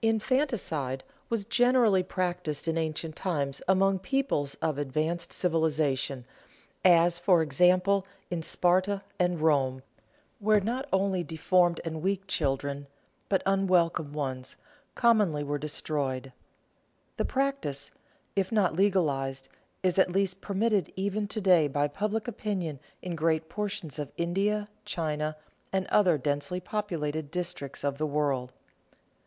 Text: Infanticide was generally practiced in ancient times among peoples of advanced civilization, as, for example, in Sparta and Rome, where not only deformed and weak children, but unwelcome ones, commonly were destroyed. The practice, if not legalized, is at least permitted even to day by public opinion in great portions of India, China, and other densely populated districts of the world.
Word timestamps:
Infanticide 0.00 1.04
was 1.28 1.44
generally 1.44 2.02
practiced 2.02 2.66
in 2.66 2.78
ancient 2.78 3.14
times 3.14 3.60
among 3.68 3.98
peoples 3.98 4.54
of 4.62 4.78
advanced 4.78 5.30
civilization, 5.30 6.24
as, 6.86 7.18
for 7.18 7.42
example, 7.42 8.06
in 8.30 8.42
Sparta 8.42 9.02
and 9.18 9.42
Rome, 9.42 9.82
where 10.38 10.62
not 10.62 10.88
only 10.90 11.22
deformed 11.22 11.82
and 11.84 12.00
weak 12.00 12.26
children, 12.26 12.86
but 13.28 13.42
unwelcome 13.44 14.14
ones, 14.14 14.56
commonly 14.94 15.44
were 15.44 15.58
destroyed. 15.58 16.32
The 17.18 17.26
practice, 17.26 17.90
if 18.34 18.50
not 18.50 18.74
legalized, 18.74 19.50
is 19.82 19.98
at 19.98 20.10
least 20.10 20.40
permitted 20.40 20.90
even 20.96 21.28
to 21.28 21.42
day 21.42 21.68
by 21.68 21.88
public 21.88 22.26
opinion 22.26 22.80
in 23.02 23.14
great 23.14 23.50
portions 23.50 23.98
of 23.98 24.12
India, 24.16 24.70
China, 24.86 25.36
and 25.74 25.86
other 25.88 26.16
densely 26.16 26.58
populated 26.58 27.30
districts 27.30 27.84
of 27.84 27.98
the 27.98 28.06
world. 28.06 28.50